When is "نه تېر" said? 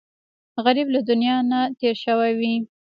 1.51-1.95